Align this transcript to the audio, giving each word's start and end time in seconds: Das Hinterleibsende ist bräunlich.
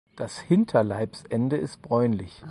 Das 0.15 0.39
Hinterleibsende 0.39 1.57
ist 1.57 1.83
bräunlich. 1.83 2.33